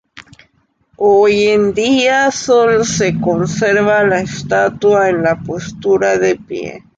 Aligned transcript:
Hoy 0.95 1.43
en 1.49 1.75
día, 1.75 2.31
solo 2.31 2.83
se 2.85 3.19
conserva 3.21 4.03
la 4.03 4.21
estatua 4.21 5.11
en 5.11 5.21
la 5.21 5.39
postura 5.39 6.17
de 6.17 6.37
pie. 6.37 6.83